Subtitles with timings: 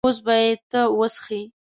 [0.05, 1.41] اوس به یې ته وڅښې.